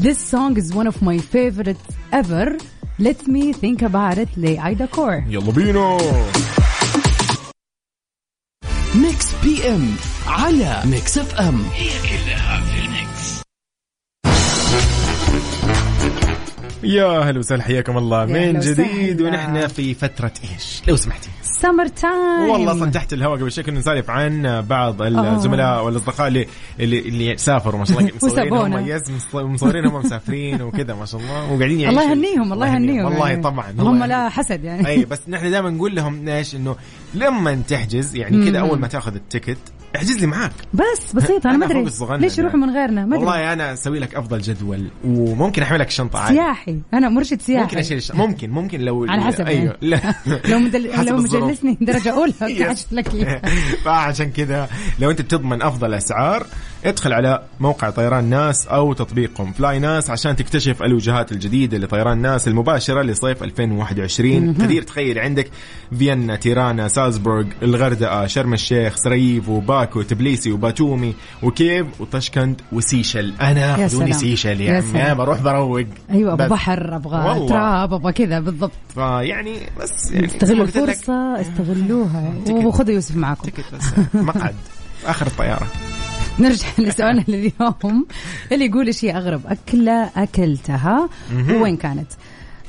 [0.06, 2.48] This song is one of my favorites ever.
[3.00, 5.98] Let me think about it ل Ida Corr يلا بينا.
[8.96, 9.96] Mix PM
[10.28, 13.42] على Mix FM هي كلها في ال Mix.
[16.86, 19.22] يا هلا وسهلا حياكم الله من جديد.
[19.22, 21.30] ونحن في فترة إيش؟ لو سمحتي
[21.62, 26.48] summer time والله أصلا تحت الهواء قبل شوي كنا نسالف عن بعض الزملاء والأصدقاء اللي
[26.80, 28.54] اللي, اللي سافروا ما شاء الله مصورين.
[29.34, 33.36] هم مصورين هم مسافرين وكذا ما شاء الله وقاعدين يعيشوا الله يهنيهم الله يهنيهم والله.
[33.42, 34.30] طبعا الله لا.
[34.30, 36.76] حسد يعني أي بس نحن دائما نقول لهم إيش إنه
[37.14, 39.58] لما تحجز يعني كذا أول ما تاخذ ال ticket
[39.96, 40.52] احجز لي معاك.
[40.74, 41.86] بس بسيطه أنا ما أدري.
[42.18, 43.26] ليش يروحوا من غيرنا؟ ما أدري.
[43.26, 46.36] والله أنا أسوي لك أفضل جدول وممكن احمل لك شنطة عادي.
[46.36, 46.80] سياحي.
[46.94, 47.64] أنا مرشد سياحي.
[47.64, 49.78] ممكن أشيل الش- ممكن ممكن لو على حسب أيوه يعني.
[49.82, 50.00] لا.
[50.52, 50.94] لو مدل...
[50.94, 51.18] حسب لو.
[51.18, 52.34] مجلسني درجة أولى
[52.92, 53.08] لك.
[53.86, 56.46] فعشان كذا لو أنت تضمن أفضل أسعار
[56.86, 59.52] ادخل على موقع طيران ناس أو تطبيقهم.
[59.54, 65.50] flynas عشان تكتشف الوجهات الجديدة لطيران ناس المباشرة لصيف 2021 كثير تخيل عندك
[65.98, 73.34] فيينا تيرانا سالزبورغ الغردقة شرم الشيخ سراييفو باكو تبليسي وباتومي وكيف وطشكند وسيشل.
[73.42, 74.14] أنا خذوني.
[74.14, 75.04] سيشل يا يا.
[75.04, 75.86] عم بروح بروق.
[76.12, 76.48] أيوه أبغى.
[76.50, 77.48] بحر أبغى.
[77.50, 78.72] تراب أبغى كذا بالضبط.
[78.94, 82.34] فيعني بس يعني استغلوا الفرصة استغلوها.
[82.50, 83.84] وخذوا يوسف معاكم تكت بس.
[84.14, 84.56] مقعد.
[85.06, 85.68] آخر الطيارة.
[86.40, 88.06] نرجع لسؤالنا لليوم.
[88.52, 91.10] اللي يقول إيش هي أغرب أكلة أكلتها؟
[91.62, 92.08] وين كانت؟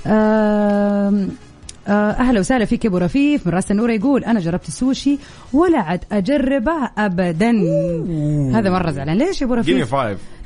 [0.07, 1.29] آه،
[1.88, 3.46] أهلا وسهلا فيك يا أبو رفيف.
[3.46, 5.18] من رأس النور يقول أنا جربت السوشي
[5.52, 7.50] ولا عاد أجربه ابدا.
[8.55, 9.18] هذا مرة زعلان.
[9.18, 9.68] ليش يا أبو رفيف؟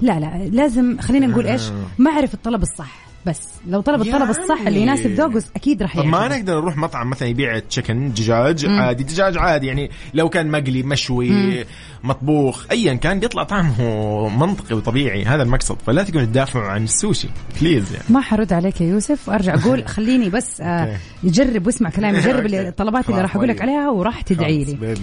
[0.01, 1.63] لا لا لازم خلينا نقول إيش؟
[1.99, 3.10] ما اعرف الطلب الصح.
[3.27, 4.81] بس لو طلب الطلب الصح اللي.
[4.81, 6.29] يناسب ذوقه أكيد راح طب ما.
[6.29, 11.65] نقدر نروح مطعم مثلا يبيع chicken دجاج عادي دجاج عادي يعني لو كان مقلي مشوي
[12.05, 17.29] مطبوخ ايا كان بيطلع طعمه منطقي وطبيعي هذا المقصد فلا تقعدوا تدافعوا عن السوشي
[17.61, 20.97] please يعني ما حرد عليك يا يوسف وأرجع أقول خليني بس آه.
[21.23, 22.69] يجرب واسمع كلامي جرب اللي- okay.
[22.69, 23.69] الطلبات اللي راح أقول لك طيب.
[23.69, 24.97] عليها وراح تدعي لي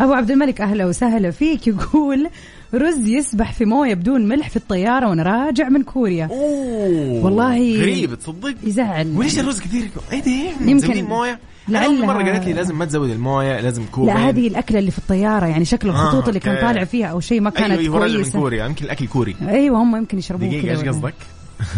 [0.00, 2.28] أبو عبد الملك أهلا وسهلا فيك يقول
[2.74, 6.24] رز يسبح في موية بدون ملح في الطيارة وأنا راجع من كوريا.
[6.30, 7.24] أوه.
[7.24, 9.12] والله غريب تصدق؟ يزعل.
[9.16, 13.10] وليش الرز كثير؟ إيه؟ ده يمكن مويه لعل لعلها- مرة قالت لي لازم ما تزود
[13.10, 16.56] الموية لازم كوب لا هذه الأكلة اللي في الطيارة يعني شكل الخطوط آه، اللي كان.
[16.66, 18.38] طالع فيها أو شيء ما كانت أيوه راجع من كويسة.
[18.38, 18.66] كوريا.
[18.66, 19.36] يمكن الأكل كوري.
[19.48, 21.14] أيوه هم يمكن يشربوه دقيقة إيش قصدك؟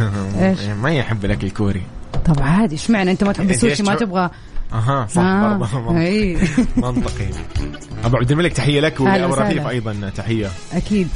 [0.82, 1.82] ما يحب الأكل الكوري.
[2.26, 4.30] طب عادي إشمعنى أنت ما تحب السوشي ما تبغى؟
[4.72, 6.36] أها صح آه، برضه منطقي.
[6.76, 7.26] منطقي.
[8.04, 9.34] أبو عبد الملك تحية لك وأبو.
[9.34, 10.48] رفيف أيضا تحية.
[10.72, 11.08] أكيد.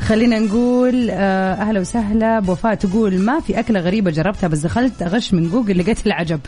[0.00, 2.40] خلينا نقول آه، أهلا وسهلا.
[2.40, 6.40] بوفاء تقول ما في أكلة غريبة جربتها بس دخلت أغش من جوجل لقيت العجب.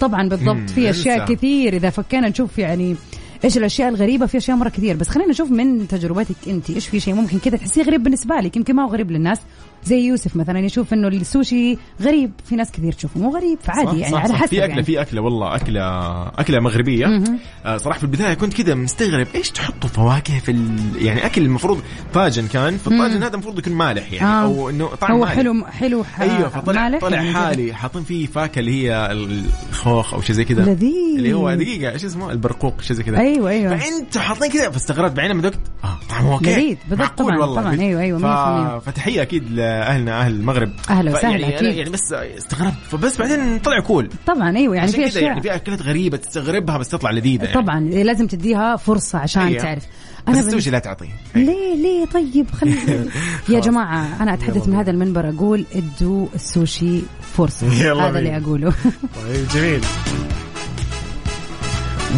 [0.00, 1.24] طبعا بالضبط في أشياء.
[1.34, 1.72] كثير.
[1.76, 2.96] إذا فكينا نشوف يعني
[3.44, 4.96] إيش الأشياء الغريبة في أشياء مرة كثير.
[4.96, 6.70] بس خلينا نشوف من تجربتك أنت.
[6.70, 9.38] إيش في شيء ممكن كذا تحسيه غريب بالنسبة لك؟ يمكن ما هو غريب للناس.
[9.84, 13.94] زي يوسف مثلا يشوف إنه السوشي غريب في ناس كثير تشوفه مو غريب فعادي صح
[13.98, 14.34] يعني صح على.
[14.34, 14.82] حسب في أكلة يعني.
[14.82, 15.82] في أكلة والله أكلة
[16.28, 17.22] أكلة مغربية
[17.64, 20.78] آه صراحة في البداية كنت كذا مستغرب إيش تحطوا فواكه في ال...
[20.96, 21.80] يعني أكل المفروض
[22.14, 24.42] طاجن كان فالطاجن هذا المفروض يكون مالح يعني آه.
[24.42, 25.32] أو إنه طعم هو مالح.
[25.34, 30.14] حلو حلو ح- أيوه فطلع مالح طلع يعني حالي حاطين فيه فاكهة اللي هي الخوخ
[30.14, 30.72] أو شيء زي كذا.
[30.72, 35.12] اللي هو دقيقة إيش اسمه البرقوق شيء زي كذا أيوه أيوه فانتوا حاطين كذا فاستغربت
[35.16, 36.52] بعدين لما ذقت آه طعمه أوكي.
[36.52, 37.60] لذيذ، بالضبط طبعاً، والله.
[37.62, 38.22] طبعاً، أيوة، أيوة، ف...
[38.22, 38.78] 100%.
[38.86, 40.72] فتحية أكيد لأهلنا أهل المغرب.
[40.90, 41.58] أهلا ف- وسهلا، يعني.
[41.60, 44.08] أنا يعني بس استغربت فبس بعدين طلع كول.
[44.26, 47.54] طبعا أيوه يعني في كذا اشياء يعني في أكلات غريبة تستغربها بس تطلع لذيذة يعني.
[47.62, 49.62] طبعا لازم تديها فرصة عشان أيوة.
[49.62, 49.82] تعرف.
[50.28, 51.08] بس بن- السوشي لا تعطيه.
[51.34, 52.74] ليه ليه؟ طيب خلي
[53.48, 57.02] يا جماعة أنا أتحدث من هذا المنبر أقول ادوا السوشي
[57.36, 57.66] فرصة.
[58.08, 58.36] هذا اللي.
[58.36, 58.72] أقوله.
[59.24, 59.80] طيب جميل.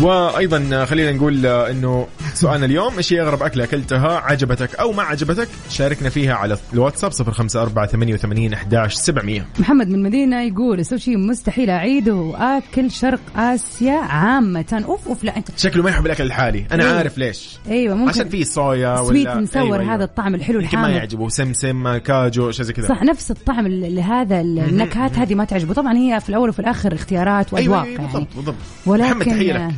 [0.02, 5.48] وأيضا خلينا نقول إنه سؤالنا اليوم إيش هي أغرب أكلة أكلتها؟ عجبتك أو ما عجبتك؟
[5.70, 13.20] شاركنا فيها على الواتساب 05488 11700 محمد من المدينة يقول السوشي مستحيل اعيده وآكل شرق
[13.36, 14.84] آسيا عامة.
[14.88, 16.64] أوف أوف لا أنت شكله ما يحب الأكل الحالي.
[16.72, 16.96] أنا أيوة.
[16.96, 17.58] عارف ليش.
[17.68, 19.94] إيوه ممكن عشان فيه صويا ولا sweet and sour أيوة، أيوة.
[19.94, 20.98] هذا الطعم الحلو يمكن ما الحامض.
[20.98, 21.28] يعجبه.
[21.28, 22.88] سمسم كاجو شيء زي كذا.
[22.88, 25.74] صح نفس الطعم اللي هذا النكهات هذه ما تعجبه.
[25.74, 28.06] طبعا هي في الأول وفي الآخر اختيارات واذواق أيوة يعني.
[28.06, 28.36] بالضبط.
[28.36, 29.74] بالضبط ولكن محمد تحية لك.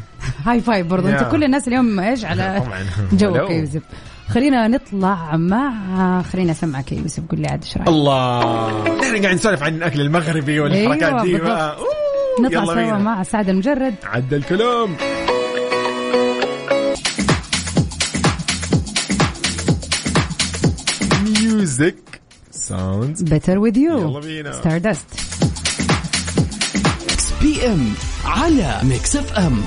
[0.47, 1.29] high five برضو انت.
[1.31, 2.63] كل الناس اليوم إيش على
[3.13, 3.37] جوك.
[3.51, 3.83] يا يوسف
[4.29, 8.41] خلينا نطلع مع خلينا اسمعك يا يوسف قول لي عاد إيش رأيك الله
[8.99, 11.37] نحن قاعد نسولف عن الأكل المغربي والحركات أيوة، دي.
[11.39, 11.77] بقى.
[12.45, 12.99] نطلع سوا.
[12.99, 14.89] مع سعد المجرد عدى الكلام
[21.23, 24.53] ميوزك ساوندز بيتر وذ يو يلا بينا.
[24.53, 25.07] Stardust
[27.43, 27.93] PM
[28.25, 29.65] على Mix FM.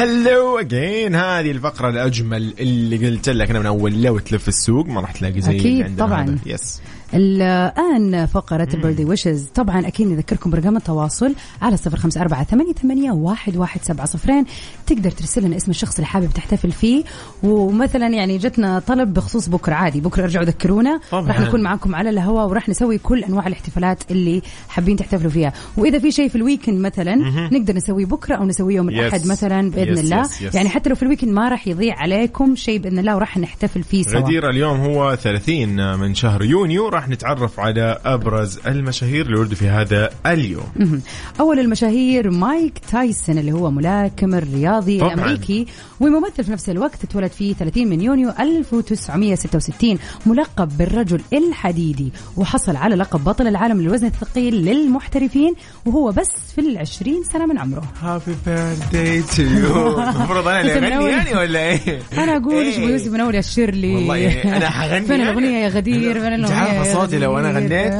[0.00, 5.00] hello again هذه الفقرة الأجمل اللي قلت لك أنا من أول لو تلف السوق ما
[5.00, 6.22] راح تلاقي زي عندنا طبعاً.
[6.24, 6.38] هذا.
[6.46, 6.80] yes
[7.14, 12.72] الآن فقرة ال birthday wishes طبعا أكيد نذكركم برقم التواصل على صفر خمسة أربعة ثمانية,
[12.72, 14.44] ثمانية واحد, واحد سبعة صفرين.
[14.86, 17.04] تقدر ترسل لنا اسم الشخص اللي حابب تحتفل فيه.
[17.42, 21.00] ومثلا يعني جتنا طلب بخصوص بكرة عادي بكرة ارجعوا ذكرونا.
[21.12, 25.52] راح نكون معاكم على الهواء وراح نسوي كل أنواع الاحتفالات اللي حابين تحتفلوا فيها.
[25.76, 27.14] وإذا في شيء في ال weekend مثلا
[27.52, 28.92] نقدر نسويه بكرة أو نسويه يوم Yes.
[28.92, 30.54] الأحد مثلا بإذن بإذن yes، الله yes، yes.
[30.54, 33.82] يعني حتى لو في ال weekend ما راح يضيع عليكم شيء بإذن الله وراح نحتفل
[33.82, 39.40] فيه سوا غدير اليوم هو 30 من شهر يونيو راح نتعرف على أبرز المشاهير اللي
[39.40, 41.00] ولدوا في هذا اليوم.
[41.40, 45.14] أول المشاهير مايك تايسون اللي هو ملاكم الرياضي طبعاً.
[45.14, 45.66] الأمريكي
[46.00, 52.94] وممثل في نفس الوقت اتولد في 30 من يونيو 1966 ملقب بالرجل الحديدي وحصل على
[52.94, 55.54] لقب بطل العالم للوزن الثقيل للمحترفين
[55.86, 59.79] وهو بس في العشرين سنة من عمره happy birthday to you
[60.16, 61.10] المفروض أنا اللي أغني.
[61.10, 65.10] يعني ولا إيه؟ أنا أقول إيش يوسف منور يا شيرلي والله يعني أنا حغني فين
[65.10, 65.22] يعني.
[65.30, 67.94] الأغنية يا غدير فين أنت الأغنية عارفة صوتي لو أنا؟ غنيت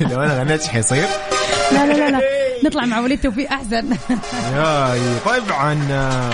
[0.12, 1.06] لو أنا غنيت إيش حيصير؟
[1.72, 2.20] لا لا لا لا
[2.64, 3.84] نطلع مع وليد توفيق أحسن
[4.56, 6.30] ياي طبعا آه،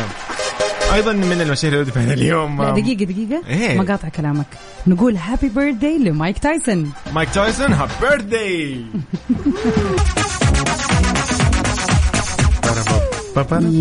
[0.95, 3.79] أيضا من المشاهير اللي هذا اليوم لا دقيقة دقيقة إيه.
[3.79, 4.47] ما قاطع كلامك
[4.87, 8.85] نقول happy birthday لمايك تايسون مايك تايسون happy birthday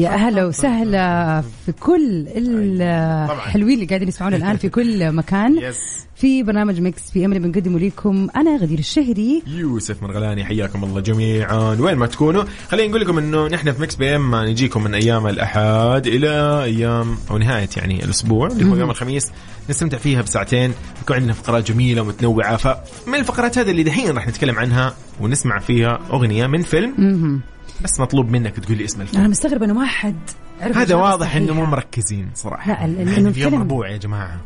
[0.02, 5.60] يا أهلا وسهلا في كل الحلوين اللي قاعدين يسمعونا الآن في كل مكان.
[6.16, 8.28] في برنامج Mix PM اللي بنقدمه لكم.
[8.36, 9.44] أنا غدير الشهري.
[9.48, 11.78] يوسف مرغلاني حياكم الله جميعا.
[11.80, 16.08] وين ما تكونوا خلينا نقول لكم إنه نحن في Mix PM نجيكم من أيام الأحد
[16.08, 19.32] إلى أيام أو نهاية يعني الأسبوع اللي هو يوم الخميس.
[19.70, 20.74] نستمتع فيها بساعتين.
[21.02, 22.58] يكون عندنا فقرات جميلة ومتنوعة.
[22.58, 26.94] فمن الفقرات هذه اللي دحين راح نتكلم عنها ونسمع فيها أغنية من فيلم.
[27.84, 29.20] بس مطلوب منك تقول لي اسم الفيلم.
[29.20, 30.16] أنا مستغرب إنه ما حد
[30.62, 31.66] عرف هذا واضح إنه مو.
[31.66, 32.88] مركزين صراحة.
[32.88, 34.42] لا، إنه في يوم ربوع يا جماعة.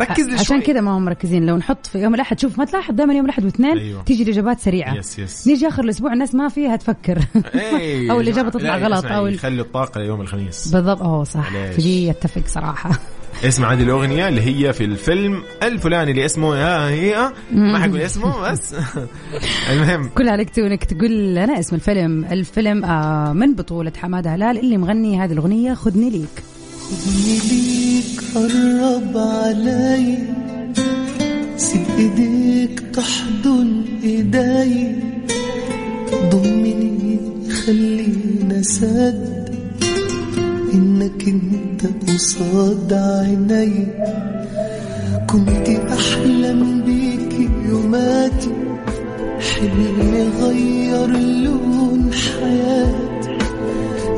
[0.00, 1.46] ركز لي عشان كذا ما هم مركزين.
[1.46, 4.02] لو نحط في يوم الأحد شوف ما تلاحظ دائما يوم الأحد واثنين أيوه.
[4.02, 4.94] تيجي الإجابات سريعة.
[4.94, 7.18] يس يس نيجي آخر الأسبوع الناس ما فيها تفكر.
[7.54, 10.68] إيه، أو الإجابة تطلع غلط أو يخلي الطاقة ليوم الخميس.
[10.68, 11.02] بالضبط.
[11.02, 11.50] أوه صح.
[11.50, 12.90] في دي أتفق صراحة.
[13.44, 18.50] اسمع هذه الأغنية اللي هي في الفيلم الفلاني اللي اسمه يا هي ما حقول اسمه
[18.50, 18.74] بس.
[19.72, 20.08] المهم.
[20.14, 22.24] كل عليك تو انك تقول لنا اسم الفيلم.
[22.24, 26.42] الفيلم آه من بطولة حمادة هلال اللي مغني هذه الأغنية خذني ليك.
[26.90, 30.18] خدني ليك قرب علي.
[31.56, 34.92] سيب إيديك تحضن إيدي.
[36.30, 37.18] ضمني
[37.66, 39.47] خلينا صدق
[40.74, 43.86] إنك أنت قصاد عيني.
[45.30, 48.52] كنت أحلم بيك يوماتي
[49.40, 51.06] حلمي غير
[51.44, 53.38] لون حياتي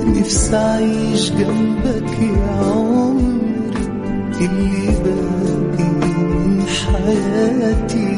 [0.07, 3.81] نفسي أعيش جنبك يا عمري.
[4.41, 8.11] اللي باقي من حياتي.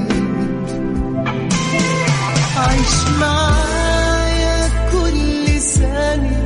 [2.56, 6.41] عيش معايا كل ثانية.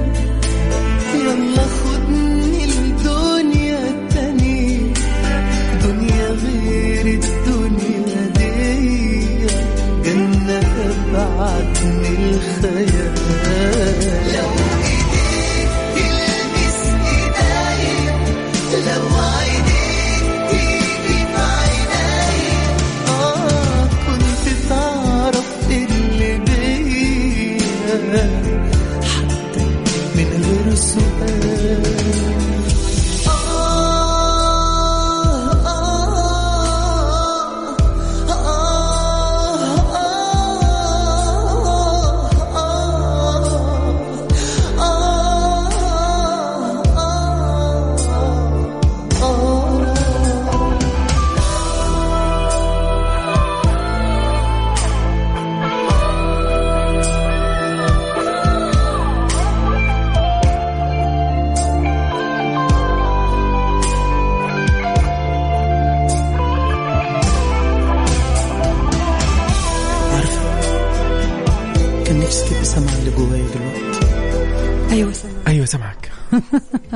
[11.47, 13.17] من الخيال.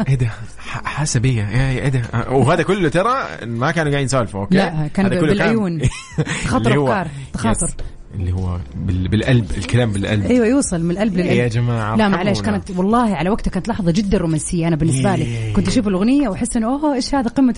[0.09, 0.27] إيه ده؟
[0.59, 1.49] ح- حاسة بيا.
[1.51, 3.15] إيه إيه ده؟ وهذا كله ترى
[3.47, 5.81] ما كانوا قاعدين يسولفوا okay؟ لا، كان بالعيون.
[6.45, 7.71] تخاطر هو- أفكار، تخاطر.
[8.15, 10.27] اللي هو بال- بالقلب الكلام بالقلب.
[10.27, 11.33] أيوة يوصل من القلب للقلب.
[11.33, 12.41] يا جماعة لا معلش.
[12.41, 15.25] كانت والله على وقتها كانت لحظة جدا رومانسية أنا بالنسبة لي.
[15.25, 15.53] إيه.
[15.55, 17.53] كنت أشوف الأغنية وأحس إنه أوه إيش هذا قمة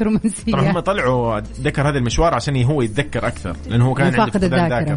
[0.52, 4.44] طبعا هم طلعوا ذكر هذا المشوار عشان هو يتذكر أكثر لأنه هو كان عنده فاقد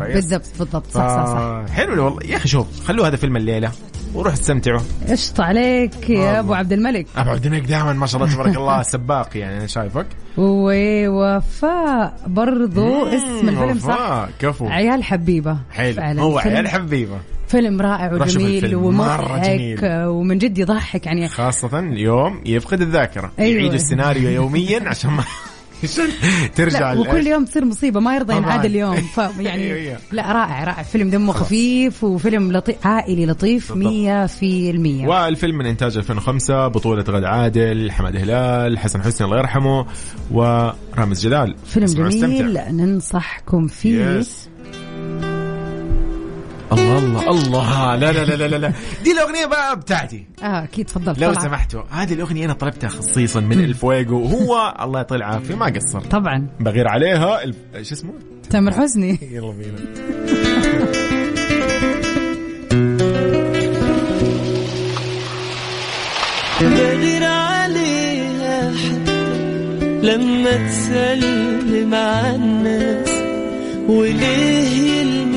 [0.10, 0.16] yes.
[0.16, 1.66] بالضبط بالضبط صح صح صح.
[1.68, 3.72] ف- حلو والله يا أخي شوف خلوا هذا فيلم الليلة.
[4.14, 4.82] وروح استمتعوا.
[5.10, 7.08] قشطة عليك يا أبو عبد الملك.
[7.18, 10.06] أبو عبد الملك دائما ما شاء الله تبارك الله سباق يعني أنا شايفك.
[10.38, 14.68] ووفاء برضو اسم الفيلم صح؟ كفو.
[14.68, 15.58] عيال حبيبة.
[15.72, 15.94] حلو.
[15.94, 16.22] فعلا.
[16.22, 17.18] هو عيال حبيبة.
[17.48, 19.80] فيلم رائع وجميل ومضحك.
[19.84, 21.28] ومن جد يضحك يعني.
[21.28, 23.32] خاصة اليوم يفقد الذاكرة.
[23.40, 23.60] أيوة.
[23.60, 25.24] يعيد السيناريو يوميا عشان ما
[26.56, 28.36] ترجع لا؟ وكل يوم تصير مصيبة ما يرضى.
[28.36, 29.98] ينعاد اليوم أيوة، فيعني أيوة.
[30.12, 34.30] لا رائع رائع فيلم دمه خفيف وفيلم لطيف عائلي لطيف بالضبط.
[35.04, 39.86] 100% والفيلم من إنتاج 2005 بطولة غادة عادل حمادة هلال حسن حسني الله يرحمه
[40.32, 42.60] ورامز جلال فيلم جميل.
[42.72, 44.50] ننصحكم فيه yes
[46.72, 47.96] الله الله الله.
[47.96, 48.72] لا لا لا لا لا.
[49.04, 50.26] دي الأغنية بقى بتاعتي.
[50.44, 51.42] آه أكيد تفضل لو طلع.
[51.42, 54.20] سمحتوا هذه الأغنية أنا طلبتها خصيصا من الفويجو.
[54.20, 56.48] وهو الله يعطيه العافيه ما قصر طبعا.
[56.60, 57.56] بغير عليها ال...
[57.76, 58.14] إيش اسمه؟
[58.50, 59.20] تامر حسني.
[59.32, 59.80] يلا بينا.
[66.62, 69.16] بغير عليها حتى
[70.04, 73.10] لما تسلم على الناس
[73.90, 75.35] وليه ايديها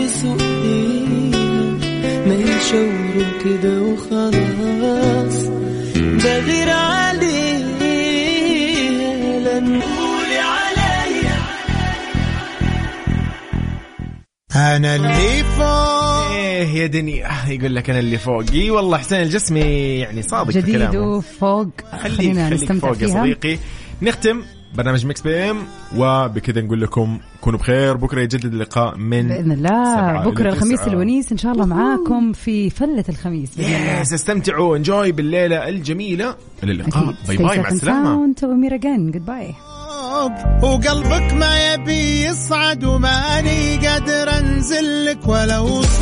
[2.69, 5.47] يشاوروا كده وخلاص.
[5.97, 7.69] بغير عليها
[9.41, 11.39] لما قولي عليا.
[14.57, 16.33] أنا اللي فوق.
[16.37, 17.29] إيه يا دنيا.
[17.49, 18.45] يقول لك أنا اللي فوق.
[18.53, 19.61] إي والله حسين الجسمي
[19.99, 20.99] يعني صادق في جديد كلامه.
[20.99, 21.69] وفوق.
[22.03, 23.23] خليك خلينا نستمتع فوق يا فيها.
[23.23, 23.59] صديقي.
[24.03, 24.43] نختم
[24.75, 25.59] برنامج Mix PM
[25.97, 30.25] وبكذا نقول لكم كونوا بخير بكرة يجدد اللقاء من بإذن الله.
[30.25, 30.81] بكرة الخميس.
[30.81, 36.35] الونيس إن شاء الله معاكم في فلة الخميس yes استمتعوا enjoy بالليلة الجميلة.
[36.63, 37.15] إلى اللقاء.
[37.29, 38.25] bye bye مع السلامة.
[38.25, 39.55] انت واميره جان good bye
[40.63, 45.99] وقلبك ما يبي يصعد وماني قادر أنزل لك ولو صار